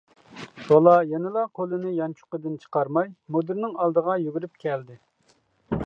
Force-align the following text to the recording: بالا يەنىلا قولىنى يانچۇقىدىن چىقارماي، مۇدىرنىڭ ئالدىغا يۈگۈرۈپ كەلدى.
بالا 0.67 0.93
يەنىلا 1.11 1.43
قولىنى 1.59 1.91
يانچۇقىدىن 1.97 2.57
چىقارماي، 2.65 3.13
مۇدىرنىڭ 3.37 3.77
ئالدىغا 3.85 4.19
يۈگۈرۈپ 4.25 4.61
كەلدى. 4.67 5.01